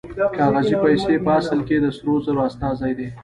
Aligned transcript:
کاغذي 0.37 0.75
پیسې 0.83 1.13
په 1.25 1.31
اصل 1.39 1.59
کې 1.67 1.75
د 1.79 1.85
سرو 1.97 2.13
زرو 2.25 2.41
استازي 2.49 2.91
دي 2.99 3.07